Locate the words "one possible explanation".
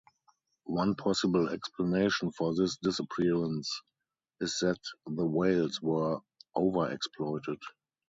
0.65-2.31